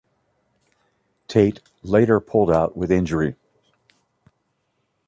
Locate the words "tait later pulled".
1.27-2.49